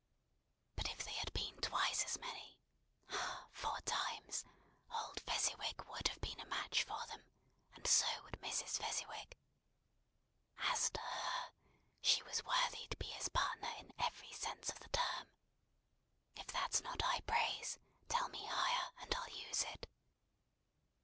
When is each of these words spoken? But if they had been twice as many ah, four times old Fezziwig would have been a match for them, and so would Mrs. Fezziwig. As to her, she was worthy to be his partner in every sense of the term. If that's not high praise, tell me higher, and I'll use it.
But 0.75 0.89
if 0.89 1.05
they 1.05 1.11
had 1.13 1.31
been 1.31 1.57
twice 1.61 2.03
as 2.05 2.17
many 2.17 2.57
ah, 3.11 3.45
four 3.51 3.79
times 3.81 4.43
old 4.91 5.19
Fezziwig 5.21 5.85
would 5.85 6.07
have 6.07 6.19
been 6.21 6.39
a 6.39 6.45
match 6.47 6.81
for 6.81 7.05
them, 7.05 7.23
and 7.75 7.85
so 7.85 8.07
would 8.23 8.41
Mrs. 8.41 8.79
Fezziwig. 8.83 9.37
As 10.57 10.89
to 10.89 11.01
her, 11.01 11.51
she 12.01 12.23
was 12.23 12.43
worthy 12.43 12.87
to 12.89 12.97
be 12.97 13.11
his 13.11 13.29
partner 13.29 13.69
in 13.77 13.93
every 14.01 14.31
sense 14.33 14.71
of 14.71 14.79
the 14.79 14.89
term. 14.89 15.27
If 16.35 16.47
that's 16.47 16.81
not 16.81 17.03
high 17.03 17.21
praise, 17.21 17.77
tell 18.09 18.27
me 18.29 18.43
higher, 18.47 18.89
and 19.01 19.13
I'll 19.13 19.29
use 19.29 19.61
it. 19.61 19.85